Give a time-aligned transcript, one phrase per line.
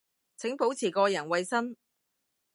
[0.35, 1.75] 請保持個人衛生